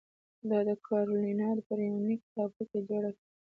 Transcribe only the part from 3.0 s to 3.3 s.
کړه.